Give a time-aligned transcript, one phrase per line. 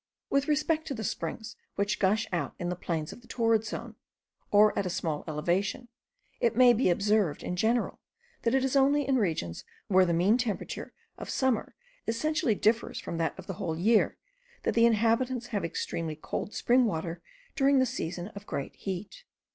[0.31, 3.97] With respect to the springs which gush out in the plains of the torrid zone,
[4.49, 5.89] or at a small elevation,
[6.39, 7.99] it may be observed, in general,
[8.41, 11.75] that it is only in regions where the mean temperature of summer
[12.07, 14.17] essentially differs from that of the whole year,
[14.63, 17.21] that the inhabitants have extremely cold spring water
[17.55, 19.23] during the season of great heat.